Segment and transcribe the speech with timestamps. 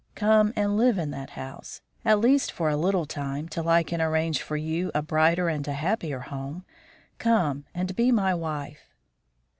[0.15, 4.01] Come and live in that house at least for a little time, till I can
[4.01, 6.65] arrange for you a brighter and a happier home
[7.19, 8.95] come and be my wife."